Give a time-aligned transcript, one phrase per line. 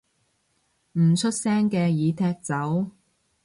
[0.93, 2.89] 唔出聲嘅已踢走